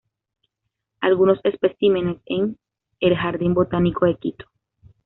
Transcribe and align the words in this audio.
Algunos 1.01 1.37
especímenes 1.43 2.17
en 2.25 2.57
el 3.01 3.15
""Jardín 3.15 3.53
botánico 3.53 4.07
de 4.07 4.15
Quito"". 4.17 4.45